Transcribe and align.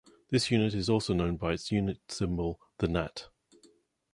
This 0.31 0.49
unit 0.49 0.73
is 0.73 0.89
also 0.89 1.13
known 1.13 1.37
by 1.37 1.53
its 1.53 1.71
unit 1.71 1.99
symbol, 2.11 2.59
the 2.79 2.87
nat. 2.87 3.27